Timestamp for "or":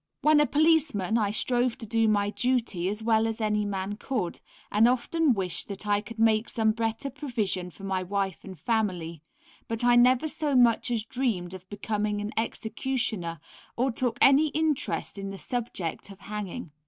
13.77-13.91